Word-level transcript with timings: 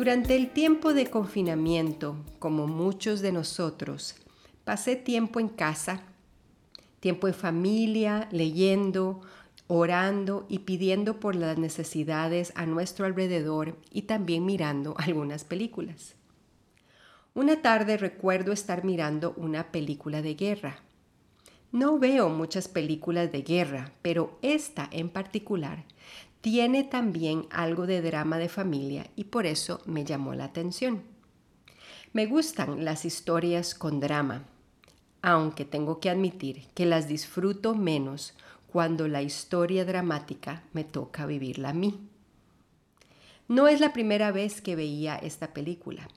Durante 0.00 0.34
el 0.34 0.48
tiempo 0.48 0.94
de 0.94 1.10
confinamiento, 1.10 2.16
como 2.38 2.66
muchos 2.66 3.20
de 3.20 3.32
nosotros, 3.32 4.14
pasé 4.64 4.96
tiempo 4.96 5.40
en 5.40 5.50
casa, 5.50 6.04
tiempo 7.00 7.28
en 7.28 7.34
familia, 7.34 8.26
leyendo, 8.32 9.20
orando 9.66 10.46
y 10.48 10.60
pidiendo 10.60 11.20
por 11.20 11.36
las 11.36 11.58
necesidades 11.58 12.50
a 12.56 12.64
nuestro 12.64 13.04
alrededor 13.04 13.76
y 13.92 14.02
también 14.02 14.46
mirando 14.46 14.94
algunas 14.96 15.44
películas. 15.44 16.14
Una 17.34 17.60
tarde 17.60 17.98
recuerdo 17.98 18.52
estar 18.52 18.84
mirando 18.84 19.34
una 19.36 19.70
película 19.70 20.22
de 20.22 20.34
guerra. 20.34 20.78
No 21.72 21.98
veo 21.98 22.30
muchas 22.30 22.68
películas 22.68 23.32
de 23.32 23.42
guerra, 23.42 23.92
pero 24.00 24.38
esta 24.40 24.88
en 24.92 25.10
particular 25.10 25.84
tiene 26.40 26.84
también 26.84 27.46
algo 27.50 27.86
de 27.86 28.00
drama 28.00 28.38
de 28.38 28.48
familia 28.48 29.06
y 29.16 29.24
por 29.24 29.46
eso 29.46 29.82
me 29.84 30.04
llamó 30.04 30.34
la 30.34 30.44
atención. 30.44 31.02
Me 32.12 32.26
gustan 32.26 32.84
las 32.84 33.04
historias 33.04 33.74
con 33.74 34.00
drama, 34.00 34.44
aunque 35.22 35.64
tengo 35.64 36.00
que 36.00 36.10
admitir 36.10 36.66
que 36.74 36.86
las 36.86 37.08
disfruto 37.08 37.74
menos 37.74 38.34
cuando 38.66 39.06
la 39.06 39.22
historia 39.22 39.84
dramática 39.84 40.62
me 40.72 40.84
toca 40.84 41.26
vivirla 41.26 41.70
a 41.70 41.74
mí. 41.74 42.08
No 43.48 43.68
es 43.68 43.80
la 43.80 43.92
primera 43.92 44.30
vez 44.32 44.60
que 44.60 44.76
veía 44.76 45.16
esta 45.16 45.52
película, 45.52 46.08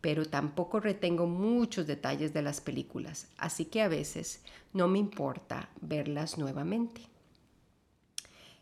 pero 0.00 0.24
tampoco 0.24 0.80
retengo 0.80 1.26
muchos 1.26 1.86
detalles 1.86 2.32
de 2.32 2.42
las 2.42 2.60
películas, 2.60 3.28
así 3.36 3.66
que 3.66 3.82
a 3.82 3.88
veces 3.88 4.42
no 4.72 4.88
me 4.88 4.98
importa 4.98 5.68
verlas 5.80 6.38
nuevamente. 6.38 7.09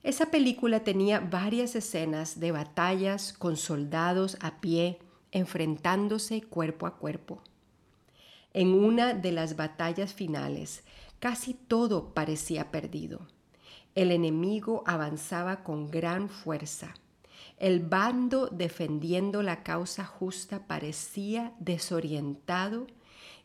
Esa 0.09 0.31
película 0.31 0.85
tenía 0.85 1.21
varias 1.21 1.77
escenas 1.77 2.41
de 2.41 2.51
batallas 2.51 3.35
con 3.35 3.59
soldados 3.59 4.39
a 4.41 4.59
pie 4.59 5.01
enfrentándose 5.33 6.41
cuerpo 6.41 6.87
a 6.87 6.97
cuerpo. 6.97 7.43
En 8.55 8.73
una 8.73 9.13
de 9.13 9.33
las 9.33 9.57
batallas 9.57 10.15
finales, 10.15 10.83
casi 11.19 11.53
todo 11.53 12.15
parecía 12.15 12.71
perdido. 12.71 13.29
El 13.95 14.11
enemigo 14.11 14.83
avanzaba 14.87 15.63
con 15.63 15.91
gran 15.91 16.31
fuerza. 16.31 16.95
El 17.59 17.81
bando 17.81 18.47
defendiendo 18.47 19.43
la 19.43 19.63
causa 19.63 20.07
justa 20.07 20.67
parecía 20.67 21.53
desorientado 21.59 22.87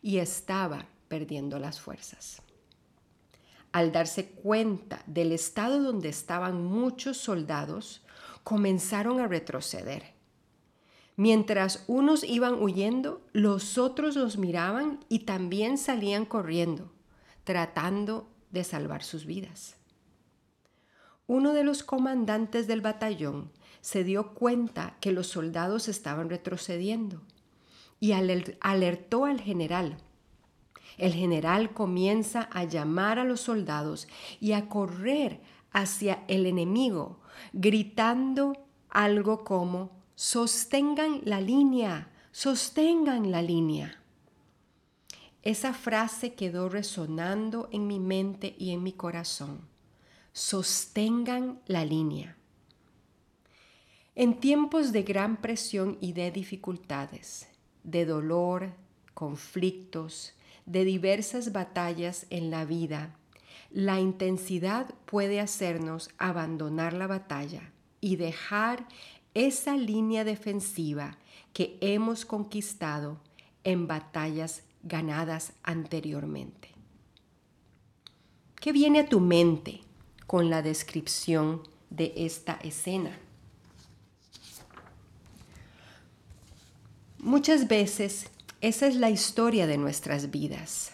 y 0.00 0.16
estaba 0.16 0.86
perdiendo 1.08 1.58
las 1.58 1.78
fuerzas 1.78 2.43
al 3.74 3.90
darse 3.90 4.26
cuenta 4.26 5.02
del 5.08 5.32
estado 5.32 5.82
donde 5.82 6.08
estaban 6.08 6.64
muchos 6.64 7.16
soldados, 7.16 8.04
comenzaron 8.44 9.18
a 9.18 9.26
retroceder. 9.26 10.14
Mientras 11.16 11.82
unos 11.88 12.22
iban 12.22 12.62
huyendo, 12.62 13.26
los 13.32 13.76
otros 13.76 14.14
los 14.14 14.38
miraban 14.38 15.04
y 15.08 15.24
también 15.24 15.76
salían 15.76 16.24
corriendo, 16.24 16.92
tratando 17.42 18.28
de 18.52 18.62
salvar 18.62 19.02
sus 19.02 19.26
vidas. 19.26 19.74
Uno 21.26 21.52
de 21.52 21.64
los 21.64 21.82
comandantes 21.82 22.68
del 22.68 22.80
batallón 22.80 23.50
se 23.80 24.04
dio 24.04 24.34
cuenta 24.34 24.98
que 25.00 25.10
los 25.10 25.26
soldados 25.26 25.88
estaban 25.88 26.30
retrocediendo 26.30 27.22
y 27.98 28.12
alertó 28.12 29.24
al 29.24 29.40
general 29.40 29.96
el 30.98 31.12
general 31.12 31.72
comienza 31.72 32.48
a 32.52 32.64
llamar 32.64 33.18
a 33.18 33.24
los 33.24 33.40
soldados 33.40 34.08
y 34.40 34.52
a 34.52 34.68
correr 34.68 35.40
hacia 35.72 36.24
el 36.28 36.46
enemigo, 36.46 37.20
gritando 37.52 38.52
algo 38.90 39.44
como, 39.44 39.90
sostengan 40.14 41.20
la 41.24 41.40
línea, 41.40 42.10
sostengan 42.30 43.30
la 43.30 43.42
línea. 43.42 44.00
Esa 45.42 45.74
frase 45.74 46.34
quedó 46.34 46.68
resonando 46.68 47.68
en 47.70 47.86
mi 47.86 48.00
mente 48.00 48.54
y 48.58 48.70
en 48.70 48.82
mi 48.82 48.92
corazón. 48.92 49.60
Sostengan 50.32 51.60
la 51.66 51.84
línea. 51.84 52.36
En 54.14 54.40
tiempos 54.40 54.92
de 54.92 55.02
gran 55.02 55.42
presión 55.42 55.98
y 56.00 56.12
de 56.12 56.30
dificultades, 56.30 57.48
de 57.82 58.06
dolor, 58.06 58.72
conflictos, 59.12 60.34
de 60.66 60.84
diversas 60.84 61.52
batallas 61.52 62.26
en 62.30 62.50
la 62.50 62.64
vida, 62.64 63.16
la 63.70 64.00
intensidad 64.00 64.94
puede 65.04 65.40
hacernos 65.40 66.10
abandonar 66.18 66.92
la 66.92 67.06
batalla 67.06 67.72
y 68.00 68.16
dejar 68.16 68.86
esa 69.34 69.76
línea 69.76 70.24
defensiva 70.24 71.18
que 71.52 71.76
hemos 71.80 72.24
conquistado 72.24 73.18
en 73.64 73.86
batallas 73.86 74.62
ganadas 74.82 75.52
anteriormente. 75.62 76.68
¿Qué 78.60 78.72
viene 78.72 79.00
a 79.00 79.08
tu 79.08 79.20
mente 79.20 79.80
con 80.26 80.50
la 80.50 80.62
descripción 80.62 81.62
de 81.90 82.12
esta 82.16 82.54
escena? 82.62 83.18
Muchas 87.18 87.68
veces 87.68 88.30
esa 88.66 88.86
es 88.86 88.96
la 88.96 89.10
historia 89.10 89.66
de 89.66 89.76
nuestras 89.76 90.30
vidas. 90.30 90.90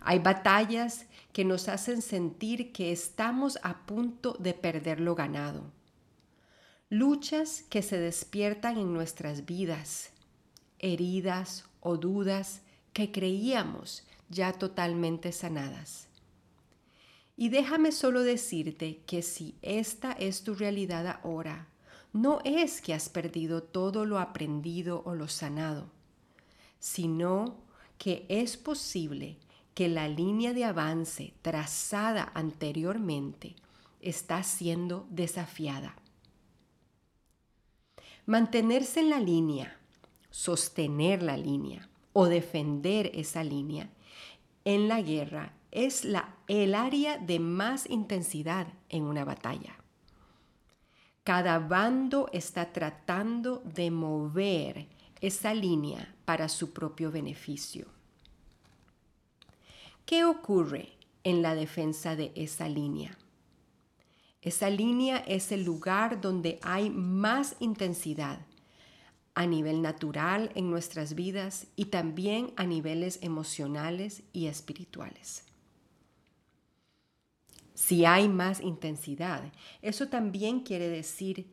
Hay 0.00 0.18
batallas 0.18 1.06
que 1.32 1.42
nos 1.42 1.70
hacen 1.70 2.02
sentir 2.02 2.72
que 2.72 2.92
estamos 2.92 3.58
a 3.62 3.86
punto 3.86 4.36
de 4.38 4.52
perder 4.52 5.00
lo 5.00 5.14
ganado. 5.14 5.72
Luchas 6.90 7.64
que 7.70 7.80
se 7.80 7.98
despiertan 7.98 8.76
en 8.76 8.92
nuestras 8.92 9.46
vidas, 9.46 10.10
heridas 10.78 11.64
o 11.80 11.96
dudas 11.96 12.60
que 12.92 13.10
creíamos 13.10 14.06
ya 14.28 14.52
totalmente 14.52 15.32
sanadas. 15.32 16.08
Y 17.34 17.48
déjame 17.48 17.92
solo 17.92 18.22
decirte 18.22 19.00
que 19.06 19.22
si 19.22 19.54
esta 19.62 20.12
es 20.12 20.44
tu 20.44 20.54
realidad 20.54 21.18
ahora, 21.22 21.66
no 22.12 22.40
es 22.44 22.82
que 22.82 22.92
has 22.92 23.08
perdido 23.08 23.62
todo 23.62 24.04
lo 24.04 24.18
aprendido 24.18 25.02
o 25.06 25.14
lo 25.14 25.28
sanado 25.28 25.94
sino 26.84 27.62
que 27.96 28.26
es 28.28 28.58
posible 28.58 29.38
que 29.72 29.88
la 29.88 30.06
línea 30.06 30.52
de 30.52 30.66
avance 30.66 31.32
trazada 31.40 32.30
anteriormente 32.34 33.56
está 34.02 34.42
siendo 34.42 35.06
desafiada. 35.08 35.96
Mantenerse 38.26 39.00
en 39.00 39.08
la 39.08 39.18
línea, 39.18 39.78
sostener 40.28 41.22
la 41.22 41.38
línea 41.38 41.88
o 42.12 42.26
defender 42.26 43.10
esa 43.14 43.42
línea 43.42 43.88
en 44.66 44.86
la 44.86 45.00
guerra 45.00 45.54
es 45.70 46.06
el 46.48 46.74
área 46.74 47.16
de 47.16 47.38
más 47.40 47.88
intensidad 47.88 48.66
en 48.90 49.04
una 49.04 49.24
batalla. 49.24 49.74
Cada 51.22 51.60
bando 51.60 52.28
está 52.34 52.74
tratando 52.74 53.62
de 53.64 53.90
mover 53.90 54.93
esa 55.26 55.54
línea 55.54 56.14
para 56.26 56.50
su 56.50 56.74
propio 56.74 57.10
beneficio. 57.10 57.86
¿Qué 60.04 60.26
ocurre 60.26 60.92
en 61.22 61.40
la 61.40 61.54
defensa 61.54 62.14
de 62.14 62.30
esa 62.34 62.68
línea? 62.68 63.16
Esa 64.42 64.68
línea 64.68 65.16
es 65.26 65.50
el 65.50 65.64
lugar 65.64 66.20
donde 66.20 66.58
hay 66.60 66.90
más 66.90 67.56
intensidad 67.58 68.40
a 69.34 69.46
nivel 69.46 69.80
natural 69.80 70.50
en 70.54 70.70
nuestras 70.70 71.14
vidas 71.14 71.68
y 71.74 71.86
también 71.86 72.52
a 72.56 72.66
niveles 72.66 73.18
emocionales 73.22 74.24
y 74.34 74.46
espirituales. 74.46 75.44
Si 77.72 78.04
hay 78.04 78.28
más 78.28 78.60
intensidad, 78.60 79.50
eso 79.80 80.08
también 80.08 80.60
quiere 80.60 80.88
decir 80.88 81.46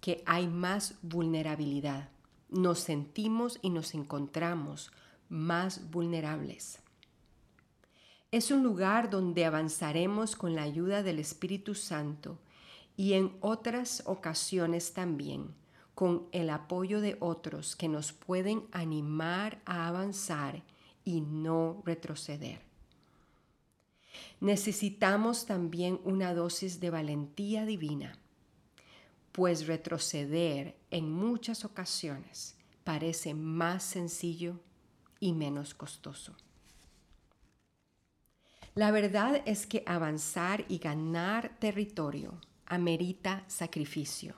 que 0.00 0.22
hay 0.26 0.46
más 0.46 0.94
vulnerabilidad 1.02 2.08
nos 2.48 2.80
sentimos 2.80 3.58
y 3.62 3.70
nos 3.70 3.94
encontramos 3.94 4.92
más 5.28 5.90
vulnerables. 5.90 6.78
Es 8.30 8.50
un 8.50 8.62
lugar 8.62 9.10
donde 9.10 9.44
avanzaremos 9.44 10.36
con 10.36 10.54
la 10.54 10.62
ayuda 10.62 11.02
del 11.02 11.18
Espíritu 11.18 11.74
Santo 11.74 12.38
y 12.96 13.12
en 13.14 13.36
otras 13.40 14.02
ocasiones 14.06 14.92
también 14.92 15.54
con 15.94 16.26
el 16.32 16.50
apoyo 16.50 17.00
de 17.00 17.16
otros 17.20 17.76
que 17.76 17.88
nos 17.88 18.12
pueden 18.12 18.64
animar 18.72 19.62
a 19.64 19.88
avanzar 19.88 20.62
y 21.04 21.22
no 21.22 21.82
retroceder. 21.86 22.60
Necesitamos 24.40 25.46
también 25.46 26.00
una 26.04 26.34
dosis 26.34 26.80
de 26.80 26.90
valentía 26.90 27.64
divina, 27.64 28.18
pues 29.32 29.66
retroceder 29.66 30.76
en 30.90 31.10
muchas 31.10 31.64
ocasiones 31.64 32.56
parece 32.84 33.34
más 33.34 33.82
sencillo 33.82 34.60
y 35.20 35.32
menos 35.32 35.74
costoso. 35.74 36.36
La 38.74 38.90
verdad 38.90 39.42
es 39.46 39.66
que 39.66 39.82
avanzar 39.86 40.64
y 40.68 40.78
ganar 40.78 41.56
territorio 41.58 42.38
amerita 42.66 43.42
sacrificio. 43.48 44.34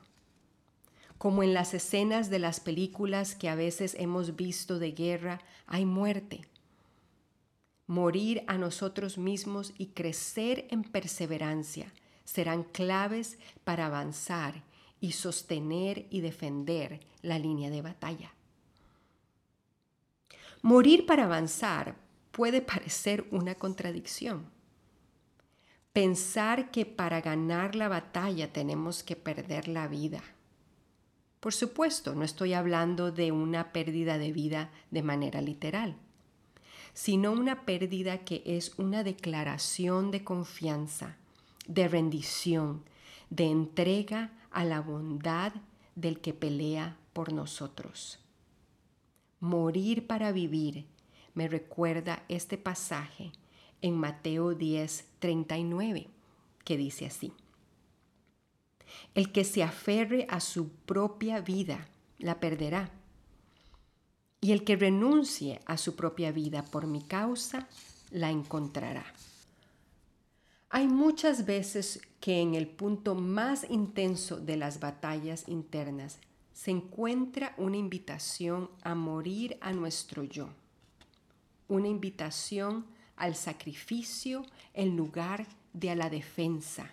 Como 1.19 1.43
en 1.43 1.53
las 1.53 1.75
escenas 1.75 2.31
de 2.31 2.39
las 2.39 2.61
películas 2.61 3.35
que 3.35 3.49
a 3.49 3.56
veces 3.56 3.97
hemos 3.99 4.37
visto 4.37 4.79
de 4.79 4.93
guerra, 4.93 5.41
hay 5.67 5.85
muerte. 5.85 6.43
Morir 7.89 8.45
a 8.47 8.59
nosotros 8.59 9.19
mismos 9.19 9.73
y 9.77 9.87
crecer 9.87 10.69
en 10.71 10.85
perseverancia 10.85 11.93
serán 12.25 12.62
claves 12.62 13.39
para 13.65 13.87
avanzar 13.87 14.62
y 15.00 15.12
sostener 15.12 16.06
y 16.11 16.21
defender 16.21 17.00
la 17.23 17.39
línea 17.39 17.71
de 17.71 17.83
batalla. 17.83 18.33
Morir 20.62 21.06
para 21.06 21.25
avanzar 21.25 21.97
puede 22.33 22.62
parecer 22.62 23.27
una 23.31 23.55
contradicción. 23.55 24.47
Pensar 25.93 26.71
que 26.71 26.87
para 26.87 27.21
ganar 27.21 27.75
la 27.75 27.89
batalla 27.89 28.53
tenemos 28.53 29.03
que 29.03 29.17
perder 29.17 29.69
la 29.69 29.89
vida. 29.89 30.23
Por 31.41 31.55
supuesto, 31.55 32.15
no 32.15 32.25
estoy 32.25 32.53
hablando 32.53 33.12
de 33.12 33.31
una 33.31 33.73
pérdida 33.73 34.19
de 34.19 34.33
vida 34.33 34.71
de 34.91 35.03
manera 35.03 35.41
literal, 35.41 35.97
sino 36.93 37.33
una 37.33 37.65
pérdida 37.65 38.19
que 38.19 38.43
es 38.45 38.77
una 38.79 39.05
declaración 39.05 40.11
de 40.11 40.25
confianza, 40.25 41.17
de 41.69 41.87
rendición, 41.87 42.83
de 43.31 43.45
entrega 43.45 44.33
a 44.50 44.65
la 44.65 44.81
bondad 44.81 45.53
del 45.95 46.21
que 46.21 46.33
pelea 46.35 46.97
por 47.12 47.33
nosotros. 47.33 48.21
Morir 49.41 50.06
para 50.06 50.33
vivir 50.33 50.87
me 51.35 51.49
recuerda 51.49 52.25
este 52.29 52.59
pasaje 52.59 53.33
en 53.83 53.97
Mateo 53.97 54.55
10, 54.55 55.06
39, 55.19 56.09
que 56.65 56.77
dice 56.77 57.06
así. 57.06 57.33
El 59.15 59.33
que 59.33 59.45
se 59.45 59.62
aferre 59.62 60.27
a 60.29 60.41
su 60.41 60.71
propia 60.71 61.41
vida 61.41 61.89
la 62.19 62.41
perderá. 62.41 62.91
Y 64.41 64.53
el 64.53 64.65
que 64.65 64.77
renuncie 64.77 65.61
a 65.67 65.77
su 65.77 65.97
propia 65.97 66.33
vida 66.33 66.65
por 66.65 66.87
mi 66.87 67.03
causa 67.03 67.69
la 68.11 68.31
encontrará. 68.31 69.05
Hay 70.70 70.87
muchas 70.87 71.47
veces 71.47 72.00
que 72.20 72.41
en 72.41 72.55
el 72.55 72.69
punto 72.69 73.15
más 73.15 73.69
intenso 73.70 74.38
de 74.38 74.56
las 74.56 74.81
batallas 74.81 75.49
internas 75.49 76.19
se 76.53 76.70
encuentra 76.70 77.55
una 77.56 77.76
invitación 77.76 78.70
a 78.82 78.94
morir 78.94 79.56
a 79.61 79.73
nuestro 79.73 80.25
yo 80.25 80.50
una 81.69 81.88
invitación 81.88 82.87
al 83.17 83.35
sacrificio 83.35 84.44
en 84.75 84.97
lugar 84.97 85.47
de 85.73 85.91
a 85.91 85.94
la 85.94 86.11
defensa, 86.11 86.91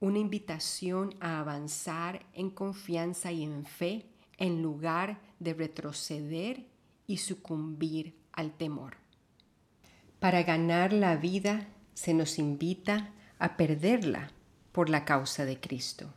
una 0.00 0.18
invitación 0.18 1.14
a 1.20 1.40
avanzar 1.40 2.24
en 2.32 2.50
confianza 2.50 3.30
y 3.30 3.44
en 3.44 3.64
fe 3.64 4.06
en 4.38 4.62
lugar 4.62 5.20
de 5.38 5.54
retroceder 5.54 6.66
y 7.06 7.18
sucumbir 7.18 8.14
al 8.32 8.52
temor. 8.52 8.96
Para 10.18 10.42
ganar 10.42 10.92
la 10.92 11.16
vida 11.16 11.68
se 11.94 12.14
nos 12.14 12.38
invita 12.38 13.12
a 13.38 13.56
perderla 13.56 14.30
por 14.72 14.90
la 14.90 15.04
causa 15.04 15.44
de 15.44 15.58
Cristo. 15.58 16.12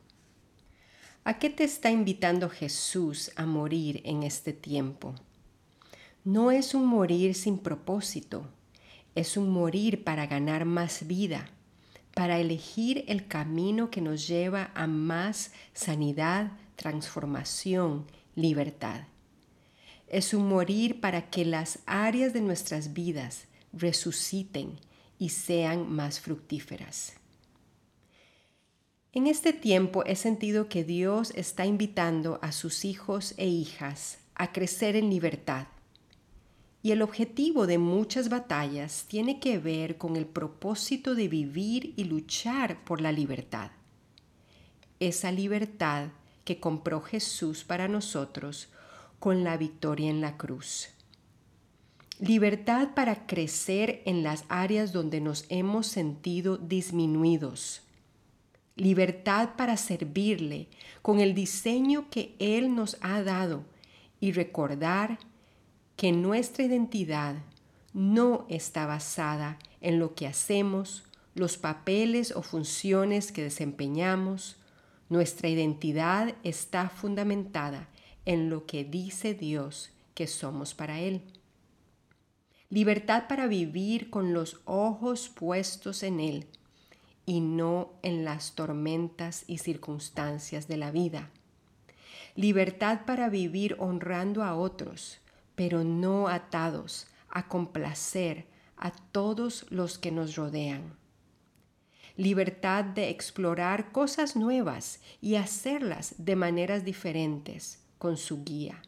¿A 1.23 1.39
qué 1.39 1.49
te 1.49 1.63
está 1.63 1.91
invitando 1.91 2.49
Jesús 2.49 3.31
a 3.35 3.45
morir 3.45 4.01
en 4.05 4.23
este 4.23 4.53
tiempo? 4.53 5.15
no 6.27 6.51
es 6.51 6.73
un 6.73 6.85
morir 6.85 7.35
sin 7.35 7.57
propósito, 7.57 8.49
es 9.15 9.37
un 9.37 9.49
morir 9.49 10.03
para 10.03 10.27
ganar 10.27 10.65
más 10.65 11.07
vida, 11.07 11.49
para 12.13 12.37
elegir 12.37 13.05
el 13.07 13.27
camino 13.27 13.89
que 13.89 14.01
nos 14.01 14.27
lleva 14.27 14.71
a 14.75 14.87
más 14.87 15.53
sanidad, 15.73 16.51
transformación, 16.75 18.07
libertad. 18.35 19.03
Es 20.09 20.33
un 20.33 20.49
morir 20.49 20.99
para 20.99 21.29
que 21.29 21.45
las 21.45 21.79
áreas 21.85 22.33
de 22.33 22.41
nuestras 22.41 22.91
vidas 22.91 23.45
resuciten 23.71 24.81
y 25.17 25.29
sean 25.29 25.91
más 25.91 26.19
fructíferas. 26.19 27.13
En 29.13 29.27
este 29.27 29.53
tiempo 29.53 30.03
he 30.05 30.15
sentido 30.15 30.69
que 30.69 30.83
Dios 30.83 31.31
está 31.35 31.65
invitando 31.65 32.39
a 32.41 32.51
sus 32.51 32.85
hijos 32.85 33.33
e 33.37 33.47
hijas 33.47 34.19
a 34.35 34.51
crecer 34.51 34.95
en 34.95 35.09
libertad 35.09 35.67
y 36.87 36.91
el 36.91 37.01
objetivo 37.01 37.67
de 37.67 37.77
muchas 37.77 38.29
batallas 38.29 39.05
tiene 39.09 39.39
que 39.41 39.59
ver 39.59 39.97
con 39.97 40.15
el 40.15 40.25
propósito 40.25 41.15
de 41.15 41.27
vivir 41.27 41.93
y 41.97 42.05
luchar 42.05 42.83
por 42.85 43.01
la 43.01 43.11
libertad. 43.11 43.71
Esa 44.99 45.31
libertad 45.31 46.09
que 46.45 46.61
compró 46.61 47.01
Jesús 47.01 47.65
para 47.65 47.89
nosotros 47.89 48.69
con 49.19 49.43
la 49.43 49.57
victoria 49.57 50.09
en 50.09 50.21
la 50.21 50.37
cruz. 50.37 50.89
Libertad 52.19 52.95
para 52.95 53.27
crecer 53.27 54.01
en 54.05 54.23
las 54.23 54.45
áreas 54.49 54.91
donde 54.91 55.21
nos 55.21 55.45
hemos 55.49 55.85
sentido 55.85 56.57
disminuidos. 56.57 57.83
Libertad 58.75 59.49
para 59.55 59.77
servirle 59.77 60.67
con 61.03 61.19
el 61.19 61.35
diseño 61.35 62.09
que 62.09 62.35
Él 62.39 62.73
nos 62.73 62.97
ha 63.01 63.21
dado 63.21 63.65
y 64.19 64.31
recordar 64.31 65.19
que 65.95 66.11
nuestra 66.11 66.63
identidad 66.65 67.35
no 67.93 68.47
está 68.49 68.87
basada 68.87 69.59
en 69.79 69.99
lo 69.99 70.15
que 70.15 70.25
hacemos, 70.25 71.03
los 71.35 71.57
papeles 71.57 72.31
o 72.31 72.41
funciones 72.41 73.31
que 73.31 73.43
desempeñamos. 73.43 74.57
Nuestra 75.09 75.49
identidad 75.49 76.33
está 76.43 76.89
fundamentada 76.89 77.89
en 78.25 78.49
lo 78.49 78.65
que 78.65 78.83
dice 78.83 79.35
Dios 79.35 79.91
que 80.15 80.25
somos 80.25 80.73
para 80.73 80.99
Él. 80.99 81.21
Libertad 82.69 83.29
para 83.29 83.47
vivir 83.47 84.09
con 84.09 84.33
los 84.33 84.59
ojos 84.65 85.29
puestos 85.29 86.03
en 86.03 86.19
Él 86.19 86.47
y 87.25 87.39
no 87.39 87.93
en 88.03 88.25
las 88.25 88.55
tormentas 88.55 89.45
y 89.47 89.59
circunstancias 89.59 90.67
de 90.67 90.75
la 90.75 90.91
vida. 90.91 91.29
Libertad 92.35 93.05
para 93.05 93.29
vivir 93.29 93.77
honrando 93.79 94.43
a 94.43 94.55
otros, 94.55 95.19
pero 95.55 95.85
no 95.85 96.27
atados 96.27 97.07
a 97.29 97.47
complacer 97.47 98.45
a 98.75 98.91
todos 98.91 99.65
los 99.69 99.97
que 99.97 100.11
nos 100.11 100.35
rodean. 100.35 100.97
Libertad 102.17 102.83
de 102.83 103.09
explorar 103.09 103.93
cosas 103.93 104.35
nuevas 104.35 104.99
y 105.21 105.35
hacerlas 105.35 106.15
de 106.17 106.35
maneras 106.35 106.83
diferentes 106.83 107.79
con 107.97 108.17
su 108.17 108.43
guía. 108.43 108.81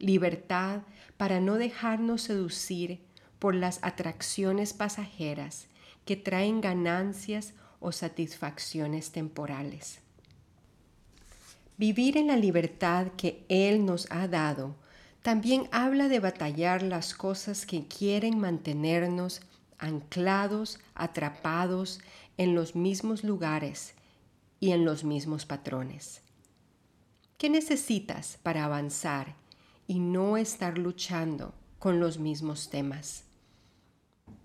Libertad 0.00 0.80
para 1.16 1.38
no 1.38 1.54
dejarnos 1.54 2.22
seducir 2.22 3.00
por 3.38 3.54
las 3.54 3.78
atracciones 3.82 4.72
pasajeras 4.72 5.68
que 6.04 6.16
traen 6.16 6.60
ganancias 6.60 7.52
o 7.78 7.92
satisfacciones 7.92 9.12
temporales. 9.12 10.00
Vivir 11.76 12.16
en 12.16 12.26
la 12.26 12.36
libertad 12.36 13.08
que 13.16 13.44
Él 13.48 13.86
nos 13.86 14.10
ha 14.10 14.26
dado 14.26 14.74
también 15.22 15.68
habla 15.70 16.08
de 16.08 16.18
batallar 16.18 16.82
las 16.82 17.14
cosas 17.14 17.66
que 17.66 17.86
quieren 17.86 18.38
mantenernos 18.38 19.42
anclados, 19.78 20.78
atrapados 20.94 22.00
en 22.38 22.54
los 22.54 22.74
mismos 22.74 23.22
lugares 23.22 23.94
y 24.60 24.72
en 24.72 24.84
los 24.84 25.04
mismos 25.04 25.46
patrones. 25.46 26.22
¿Qué 27.38 27.48
necesitas 27.48 28.38
para 28.42 28.64
avanzar 28.64 29.39
y 29.90 29.98
no 29.98 30.36
estar 30.36 30.78
luchando 30.78 31.52
con 31.80 31.98
los 31.98 32.20
mismos 32.20 32.70
temas? 32.70 33.24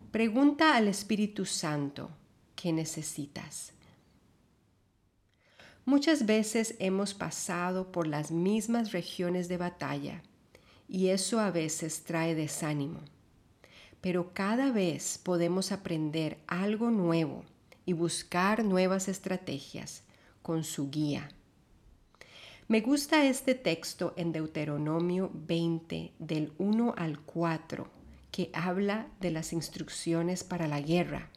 Pregunta 0.09 0.75
al 0.75 0.87
Espíritu 0.87 1.45
Santo, 1.45 2.09
¿qué 2.55 2.73
necesitas? 2.73 3.71
Muchas 5.85 6.25
veces 6.25 6.73
hemos 6.79 7.13
pasado 7.13 7.91
por 7.91 8.07
las 8.07 8.31
mismas 8.31 8.91
regiones 8.91 9.47
de 9.47 9.57
batalla 9.57 10.23
y 10.87 11.09
eso 11.09 11.39
a 11.39 11.51
veces 11.51 12.03
trae 12.05 12.33
desánimo. 12.33 13.01
Pero 14.01 14.33
cada 14.33 14.71
vez 14.71 15.19
podemos 15.19 15.71
aprender 15.71 16.39
algo 16.47 16.89
nuevo 16.89 17.45
y 17.85 17.93
buscar 17.93 18.65
nuevas 18.65 19.07
estrategias 19.07 20.01
con 20.41 20.63
su 20.63 20.89
guía. 20.89 21.29
Me 22.67 22.81
gusta 22.81 23.25
este 23.25 23.53
texto 23.53 24.15
en 24.17 24.31
Deuteronomio 24.31 25.29
20 25.35 26.13
del 26.17 26.51
1 26.57 26.95
al 26.97 27.19
4 27.19 27.87
que 28.31 28.49
habla 28.53 29.05
de 29.21 29.29
las 29.29 29.53
instrucciones 29.53 30.43
para 30.43 30.67
la 30.67 30.81
guerra. 30.81 31.29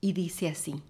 Y 0.00 0.14
dice 0.14 0.48
así, 0.48 0.82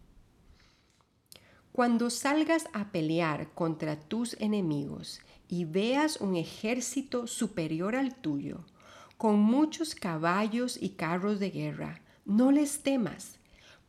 Cuando 1.70 2.08
salgas 2.08 2.66
a 2.72 2.90
pelear 2.92 3.52
contra 3.52 4.00
tus 4.00 4.40
enemigos 4.40 5.20
y 5.48 5.66
veas 5.66 6.18
un 6.22 6.34
ejército 6.34 7.26
superior 7.26 7.94
al 7.94 8.14
tuyo, 8.14 8.64
con 9.18 9.38
muchos 9.38 9.94
caballos 9.94 10.78
y 10.80 10.90
carros 10.90 11.40
de 11.40 11.50
guerra, 11.50 12.00
no 12.24 12.52
les 12.52 12.82
temas, 12.82 13.36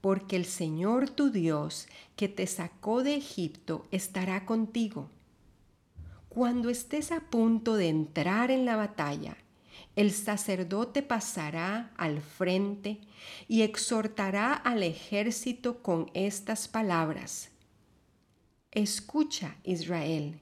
porque 0.02 0.36
el 0.36 0.44
Señor 0.44 1.10
tu 1.10 1.32
Dios, 1.32 1.88
que 2.18 2.28
te 2.28 2.48
sacó 2.48 3.02
de 3.02 3.16
Egipto, 3.16 3.86
estará 3.92 4.46
contigo. 4.46 5.10
Cuando 6.30 6.70
estés 6.70 7.12
a 7.12 7.20
punto 7.20 7.76
de 7.76 7.90
entrar 7.90 8.52
en 8.52 8.66
la 8.66 8.76
batalla, 8.76 9.38
el 9.96 10.12
sacerdote 10.12 11.02
pasará 11.02 11.92
al 11.98 12.22
frente 12.22 13.00
y 13.48 13.64
exhortará 13.64 14.54
al 14.54 14.84
ejército 14.84 15.82
con 15.82 16.12
estas 16.14 16.68
palabras. 16.68 17.50
Escucha, 18.72 19.56
Israel, 19.64 20.40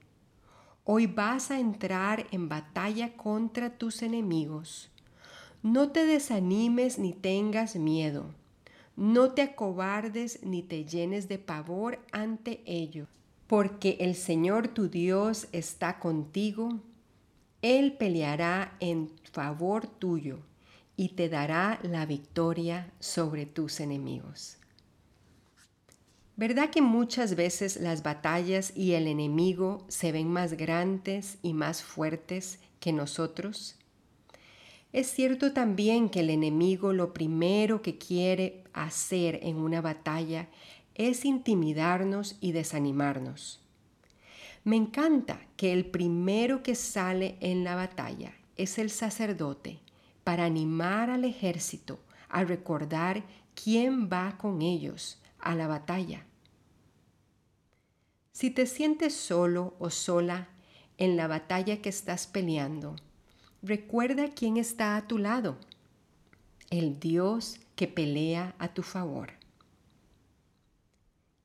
hoy 0.84 1.08
vas 1.08 1.52
a 1.52 1.60
entrar 1.60 2.28
en 2.32 2.50
batalla 2.50 3.16
contra 3.16 3.78
tus 3.78 4.02
enemigos. 4.02 4.90
No 5.64 5.90
te 5.90 6.06
desanimes 6.06 7.00
ni 7.00 7.14
tengas 7.14 7.78
miedo. 7.78 8.36
No 8.98 9.32
te 9.32 9.42
acobardes 9.42 10.44
ni 10.44 10.64
te 10.64 10.86
llenes 10.86 11.28
de 11.28 11.40
pavor 11.40 12.00
ante 12.12 12.62
ellos, 12.66 13.08
porque 13.48 13.98
el 14.00 14.16
Señor 14.16 14.68
tu 14.70 14.90
Dios 14.90 15.48
está 15.52 16.00
contigo 16.00 16.82
él 17.66 17.94
peleará 17.94 18.78
en 18.80 19.10
favor 19.32 19.88
tuyo 19.88 20.38
y 20.96 21.10
te 21.16 21.30
dará 21.30 21.80
la 21.82 22.06
victoria 22.06 22.92
sobre 23.00 23.48
tus 23.48 23.80
enemigos. 23.80 24.58
¿Verdad 26.36 26.70
que 26.70 26.84
muchas 26.84 27.36
veces 27.36 27.78
las 27.78 28.04
batallas 28.04 28.72
y 28.78 28.94
el 28.94 29.08
enemigo 29.08 29.84
se 29.88 30.12
ven 30.12 30.30
más 30.30 30.54
grandes 30.54 31.40
y 31.42 31.54
más 31.54 31.82
fuertes 31.82 32.60
que 32.80 32.94
nosotros? 32.94 33.78
Es 34.94 35.08
cierto 35.08 35.52
también 35.52 36.10
que 36.10 36.20
el 36.20 36.30
enemigo 36.30 36.94
lo 36.94 37.14
primero 37.14 37.82
que 37.82 37.98
quiere 37.98 38.64
hacer 38.74 39.40
en 39.42 39.56
una 39.58 39.82
batalla 39.82 40.50
es 40.96 41.26
intimidarnos 41.26 42.38
y 42.42 42.54
desanimarnos. 42.54 43.62
Me 44.64 44.78
encanta 44.78 45.40
que 45.58 45.72
el 45.74 45.86
primero 45.86 46.64
que 46.64 46.74
sale 46.74 47.38
en 47.40 47.64
la 47.64 47.76
batalla 47.76 48.34
es 48.58 48.80
el 48.80 48.90
sacerdote 48.90 49.80
para 50.24 50.46
animar 50.46 51.10
al 51.10 51.24
ejército 51.24 52.00
a 52.30 52.44
recordar 52.44 53.24
quién 53.54 54.10
va 54.12 54.38
con 54.38 54.62
ellos 54.62 55.22
a 55.40 55.54
la 55.54 55.68
batalla. 55.68 56.26
Si 58.32 58.50
te 58.50 58.66
sientes 58.66 59.16
solo 59.16 59.76
o 59.80 59.90
sola 59.90 60.50
en 60.98 61.16
la 61.16 61.28
batalla 61.28 61.82
que 61.82 61.90
estás 61.90 62.28
peleando, 62.28 62.96
recuerda 63.62 64.30
quién 64.30 64.58
está 64.58 64.98
a 64.98 65.08
tu 65.08 65.18
lado, 65.18 65.58
el 66.70 67.00
Dios 67.00 67.60
que 67.76 67.88
pelea 67.88 68.56
a 68.58 68.70
tu 68.74 68.82
favor. 68.82 69.45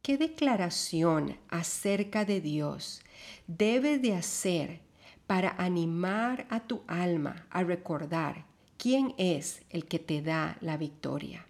¿Qué 0.03 0.17
declaración 0.17 1.37
acerca 1.51 2.25
de 2.25 2.41
Dios 2.41 3.03
debes 3.47 4.01
de 4.01 4.15
hacer 4.15 4.81
para 5.27 5.51
animar 5.59 6.47
a 6.49 6.61
tu 6.61 6.81
alma 6.87 7.47
a 7.51 7.63
recordar 7.65 8.47
quién 8.79 9.15
es 9.19 9.61
el 9.69 9.85
que 9.85 9.99
te 9.99 10.23
da 10.23 10.57
la 10.63 10.79
victoria? 10.79 11.47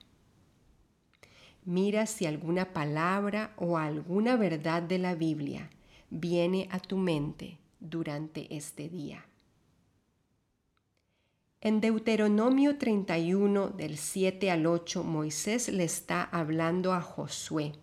Mira 1.64 2.07
si 2.07 2.26
alguna 2.26 2.73
palabra 2.73 3.54
o 3.57 3.78
alguna 3.78 4.35
verdad 4.35 4.83
de 4.83 4.99
la 4.99 5.14
Biblia 5.14 5.71
viene 6.11 6.66
a 6.73 6.80
tu 6.80 6.97
mente 6.97 7.57
durante 7.78 8.52
este 8.57 8.88
día. 8.88 9.25
En 11.61 11.80
Deuteronomio 11.80 12.78
31 12.78 13.69
del 13.69 13.97
7 13.97 14.50
al 14.50 14.66
8 14.66 15.04
Moisés 15.04 15.69
le 15.69 15.85
está 15.85 16.25
hablando 16.25 16.92
a 16.92 17.00
Josué 17.00 17.75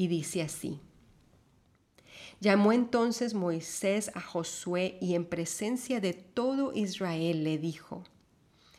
y 0.00 0.08
dice 0.08 0.40
así. 0.40 0.80
Llamó 2.40 2.72
entonces 2.72 3.34
Moisés 3.34 4.10
a 4.14 4.22
Josué 4.22 4.96
y 5.02 5.14
en 5.14 5.26
presencia 5.26 6.00
de 6.00 6.14
todo 6.14 6.72
Israel 6.72 7.44
le 7.44 7.58
dijo, 7.58 8.04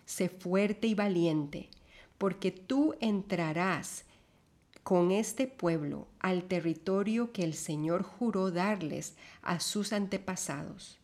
Sé 0.03 0.29
fuerte 0.29 0.87
y 0.87 0.95
valiente, 0.95 1.69
porque 2.17 2.49
tú 2.49 2.95
entrarás 3.01 4.05
con 4.81 5.11
este 5.11 5.45
pueblo 5.45 6.07
al 6.17 6.45
territorio 6.45 7.31
que 7.31 7.43
el 7.43 7.53
Señor 7.53 8.01
juró 8.01 8.49
darles 8.49 9.15
a 9.43 9.59
sus 9.59 9.93
antepasados. 9.93 10.97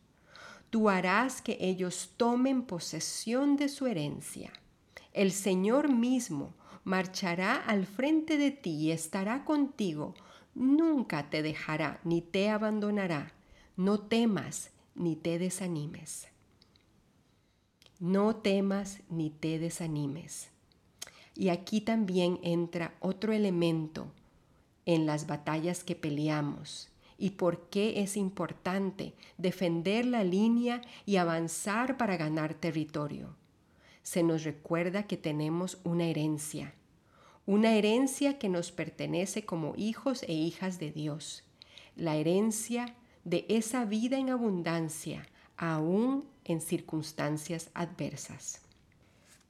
Tú 0.70 0.88
harás 0.88 1.40
que 1.40 1.58
ellos 1.60 2.10
tomen 2.16 2.62
posesión 2.62 3.56
de 3.56 3.68
su 3.68 3.86
herencia. 3.86 4.52
El 5.12 5.30
Señor 5.30 5.88
mismo 5.88 6.54
marchará 6.84 7.56
al 7.56 7.86
frente 7.86 8.38
de 8.38 8.50
ti 8.50 8.70
y 8.70 8.90
estará 8.90 9.44
contigo, 9.44 10.14
nunca 10.54 11.30
te 11.30 11.42
dejará 11.42 12.00
ni 12.04 12.22
te 12.22 12.50
abandonará. 12.50 13.32
No 13.76 14.00
temas 14.00 14.70
ni 14.94 15.16
te 15.16 15.38
desanimes. 15.38 16.28
No 18.00 18.36
temas 18.36 19.00
ni 19.08 19.30
te 19.30 19.58
desanimes. 19.58 20.50
Y 21.34 21.50
aquí 21.50 21.80
también 21.80 22.40
entra 22.42 22.94
otro 23.00 23.32
elemento 23.32 24.08
en 24.86 25.06
las 25.06 25.26
batallas 25.26 25.84
que 25.84 25.94
peleamos 25.94 26.88
y 27.18 27.30
por 27.30 27.68
qué 27.68 28.00
es 28.00 28.16
importante 28.16 29.14
defender 29.36 30.06
la 30.06 30.24
línea 30.24 30.80
y 31.04 31.16
avanzar 31.16 31.96
para 31.96 32.16
ganar 32.16 32.54
territorio. 32.54 33.34
Se 34.08 34.22
nos 34.22 34.44
recuerda 34.44 35.02
que 35.02 35.18
tenemos 35.18 35.76
una 35.84 36.06
herencia 36.06 36.72
una 37.44 37.74
herencia 37.76 38.38
que 38.38 38.48
nos 38.48 38.72
pertenece 38.72 39.44
como 39.44 39.74
hijos 39.76 40.22
e 40.22 40.32
hijas 40.32 40.78
de 40.78 40.90
Dios, 40.90 41.44
la 41.94 42.16
herencia 42.16 42.94
de 43.24 43.44
esa 43.48 43.84
vida 43.84 44.18
en 44.18 44.30
abundancia, 44.30 45.26
aún 45.58 46.26
en 46.44 46.62
circunstancias 46.62 47.70
adversas. 47.74 48.62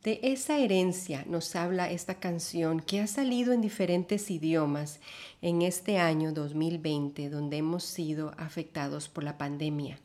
De 0.03 0.19
esa 0.25 0.59
herencia 0.59 1.25
nos 1.29 1.55
habla 1.55 1.91
esta 1.91 2.21
canción 2.21 2.81
que 2.81 3.01
ha 3.01 3.07
salido 3.07 3.53
en 3.53 3.61
diferentes 3.61 4.29
idiomas 4.29 4.99
en 5.41 5.63
este 5.63 5.99
año 5.99 6.33
2020 6.33 7.31
donde 7.31 7.59
hemos 7.59 7.85
sido 7.85 8.33
afectados 8.39 9.09
por 9.09 9.23
la 9.23 9.39
pandemia. 9.39 10.01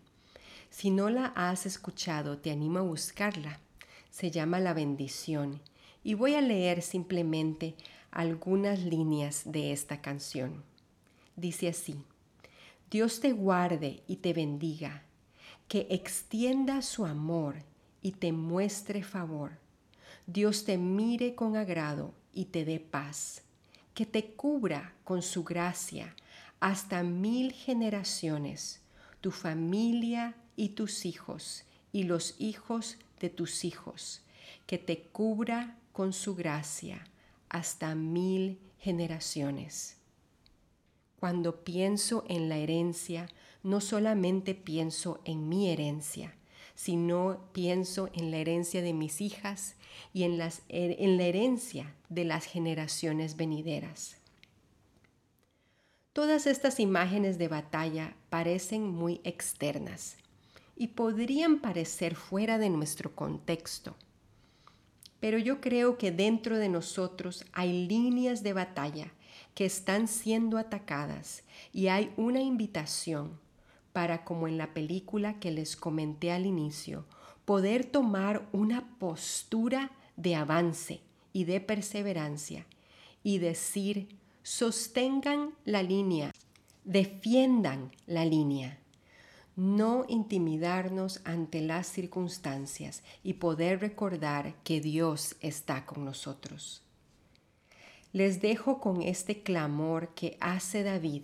Si 0.69 0.91
no 0.91 1.09
la 1.09 1.27
has 1.35 1.65
escuchado, 1.65 2.37
te 2.37 2.51
animo 2.51 2.79
a 2.79 2.83
buscarla. 2.83 3.59
Se 4.13 4.29
llama 4.29 4.59
La 4.59 4.75
bendición 4.75 5.59
y 6.03 6.13
voy 6.13 6.35
a 6.35 6.41
leer 6.41 6.83
simplemente 6.83 7.73
algunas 8.11 8.77
líneas 8.81 9.41
de 9.43 9.71
esta 9.71 10.01
canción. 10.01 10.63
Dice 11.35 11.67
así, 11.67 11.95
Dios 12.91 13.21
te 13.21 13.31
guarde 13.31 14.03
y 14.05 14.17
te 14.17 14.33
bendiga, 14.33 15.01
que 15.67 15.87
extienda 15.89 16.83
su 16.83 17.07
amor 17.07 17.55
y 18.03 18.11
te 18.11 18.31
muestre 18.31 19.01
favor. 19.01 19.53
Dios 20.27 20.63
te 20.63 20.77
mire 20.77 21.33
con 21.33 21.57
agrado 21.57 22.13
y 22.35 22.45
te 22.45 22.65
dé 22.65 22.79
paz, 22.79 23.41
que 23.95 24.05
te 24.05 24.35
cubra 24.35 24.93
con 25.05 25.23
su 25.23 25.43
gracia 25.43 26.15
hasta 26.59 27.01
mil 27.01 27.51
generaciones, 27.51 28.79
tu 29.21 29.31
familia 29.31 30.35
y 30.55 30.69
tus 30.69 31.03
hijos 31.07 31.65
y 31.91 32.03
los 32.03 32.35
hijos 32.37 32.99
de 33.23 33.29
tus 33.29 33.63
hijos, 33.63 34.21
que 34.67 34.77
te 34.77 35.03
cubra 35.03 35.77
con 35.93 36.11
su 36.11 36.35
gracia 36.35 37.07
hasta 37.47 37.95
mil 37.95 38.59
generaciones. 38.79 39.95
Cuando 41.21 41.63
pienso 41.63 42.25
en 42.27 42.49
la 42.49 42.57
herencia, 42.57 43.29
no 43.63 43.79
solamente 43.79 44.55
pienso 44.55 45.21
en 45.23 45.47
mi 45.47 45.69
herencia, 45.69 46.35
sino 46.75 47.39
pienso 47.53 48.09
en 48.11 48.29
la 48.29 48.37
herencia 48.39 48.81
de 48.81 48.91
mis 48.91 49.21
hijas 49.21 49.75
y 50.13 50.23
en, 50.23 50.41
en 50.67 51.17
la 51.17 51.23
herencia 51.23 51.95
de 52.09 52.25
las 52.25 52.43
generaciones 52.43 53.37
venideras. 53.37 54.17
Todas 56.11 56.45
estas 56.45 56.81
imágenes 56.81 57.37
de 57.37 57.47
batalla 57.47 58.17
parecen 58.29 58.85
muy 58.85 59.21
externas 59.23 60.17
y 60.75 60.87
podrían 60.87 61.59
parecer 61.59 62.15
fuera 62.15 62.57
de 62.57 62.69
nuestro 62.69 63.15
contexto 63.15 63.95
pero 65.23 65.37
yo 65.37 65.61
creo 65.61 65.97
que 65.97 66.11
dentro 66.11 66.57
de 66.57 66.67
nosotros 66.67 67.45
hay 67.53 67.87
líneas 67.87 68.43
de 68.43 68.51
batalla 68.51 69.13
que 69.55 69.63
están 69.63 70.09
siendo 70.09 70.57
atacadas 70.57 71.43
y 71.71 71.87
hay 71.87 72.11
una 72.17 72.41
invitación 72.41 73.39
para, 73.93 74.25
como 74.25 74.49
en 74.49 74.57
la 74.57 74.73
película 74.73 75.39
que 75.39 75.51
les 75.51 75.77
comenté 75.77 76.33
al 76.33 76.45
inicio, 76.45 77.05
poder 77.45 77.85
tomar 77.85 78.49
una 78.51 78.97
postura 78.99 79.91
de 80.17 80.35
avance 80.35 80.99
y 81.31 81.45
de 81.45 81.61
perseverancia 81.61 82.65
y 83.23 83.37
decir, 83.37 84.17
sostengan 84.41 85.53
la 85.63 85.83
línea, 85.83 86.33
defiendan 86.83 87.93
la 88.07 88.25
línea. 88.25 88.82
No 89.55 90.05
intimidarnos 90.07 91.21
ante 91.25 91.61
las 91.61 91.85
circunstancias 91.85 93.03
y 93.23 93.33
poder 93.33 93.81
recordar 93.81 94.55
que 94.63 94.81
Dios 94.81 95.35
está 95.41 95.85
con 95.85 96.05
nosotros. 96.05 96.81
Les 98.13 98.41
dejo 98.41 98.79
con 98.79 99.03
este 99.03 99.43
clamor 99.43 100.09
que 100.15 100.37
hace 100.39 100.81
David, 100.81 101.23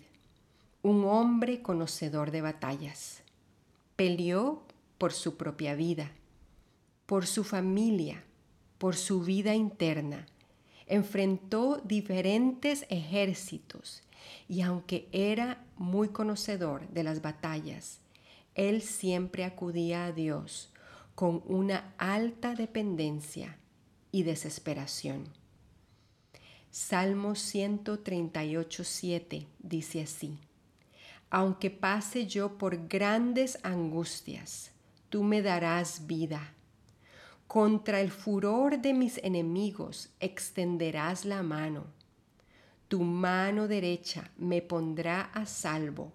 un 0.83 1.05
hombre 1.05 1.62
conocedor 1.63 2.29
de 2.29 2.41
batallas. 2.41 3.24
Peleó 3.95 4.63
por 5.00 5.12
su 5.12 5.36
propia 5.36 5.74
vida, 5.74 6.12
por 7.07 7.25
su 7.25 7.43
familia, 7.43 8.24
por 8.77 8.95
su 8.95 9.21
vida 9.21 9.55
interna. 9.55 10.27
Enfrentó 10.86 11.77
diferentes 11.83 12.86
ejércitos 12.89 14.03
y 14.48 14.62
aunque 14.62 15.07
era 15.12 15.63
muy 15.77 16.09
conocedor 16.09 16.88
de 16.89 17.03
las 17.03 17.21
batallas, 17.21 18.00
él 18.59 18.81
siempre 18.81 19.45
acudía 19.45 20.05
a 20.05 20.11
Dios 20.11 20.69
con 21.15 21.41
una 21.45 21.93
alta 21.97 22.53
dependencia 22.55 23.57
y 24.11 24.23
desesperación. 24.23 25.29
Salmo 26.69 27.35
138.7 27.35 29.47
dice 29.59 30.01
así, 30.01 30.37
Aunque 31.29 31.71
pase 31.71 32.27
yo 32.27 32.57
por 32.57 32.89
grandes 32.89 33.59
angustias, 33.63 34.71
tú 35.07 35.23
me 35.23 35.41
darás 35.41 36.05
vida. 36.05 36.53
Contra 37.47 38.01
el 38.01 38.11
furor 38.11 38.81
de 38.81 38.93
mis 38.93 39.19
enemigos 39.19 40.09
extenderás 40.19 41.23
la 41.23 41.43
mano. 41.43 41.85
Tu 42.89 43.03
mano 43.03 43.69
derecha 43.69 44.31
me 44.37 44.61
pondrá 44.61 45.31
a 45.33 45.45
salvo. 45.45 46.11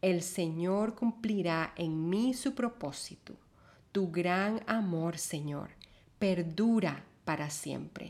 El 0.00 0.22
Señor 0.22 0.94
cumplirá 0.94 1.72
en 1.74 2.08
mí 2.08 2.32
su 2.32 2.54
propósito. 2.54 3.34
Tu 3.90 4.12
gran 4.12 4.62
amor, 4.68 5.18
Señor, 5.18 5.70
perdura 6.20 7.04
para 7.24 7.50
siempre. 7.50 8.08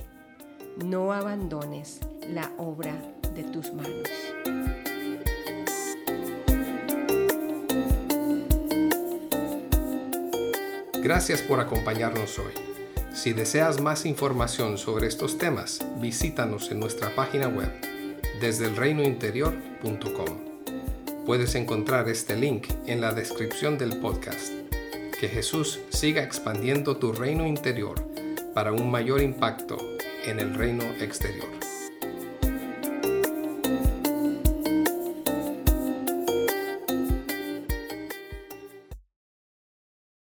No 0.84 1.14
abandones 1.14 2.00
la 2.28 2.52
obra 2.58 2.94
de 3.34 3.42
tus 3.44 3.72
manos. 3.72 4.08
Gracias 11.02 11.40
por 11.40 11.58
acompañarnos 11.58 12.38
hoy. 12.38 12.52
Si 13.14 13.32
deseas 13.32 13.80
más 13.80 14.04
información 14.04 14.76
sobre 14.76 15.06
estos 15.06 15.38
temas, 15.38 15.80
visítanos 16.00 16.70
en 16.70 16.80
nuestra 16.80 17.14
página 17.14 17.48
web 17.48 17.72
desde 18.40 18.66
elreinointerior.com. 18.66 20.47
Puedes 21.28 21.54
encontrar 21.56 22.08
este 22.08 22.36
link 22.36 22.68
en 22.86 23.02
la 23.02 23.12
descripción 23.12 23.76
del 23.76 23.98
podcast. 23.98 24.50
Que 25.20 25.28
Jesús 25.28 25.78
siga 25.90 26.22
expandiendo 26.22 26.96
tu 26.96 27.12
reino 27.12 27.46
interior 27.46 28.02
para 28.54 28.72
un 28.72 28.90
mayor 28.90 29.20
impacto 29.20 29.76
en 30.24 30.40
el 30.40 30.54
reino 30.54 30.84
exterior. 31.02 31.57